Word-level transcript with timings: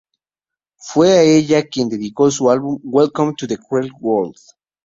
Fue 0.79 1.11
a 1.11 1.21
ella 1.21 1.59
a 1.59 1.63
quien 1.63 1.87
dedicó 1.87 2.31
su 2.31 2.49
álbum 2.49 2.79
"Welcome 2.83 3.35
to 3.37 3.45
the 3.45 3.59
cruel 3.59 3.91
world". 3.99 4.33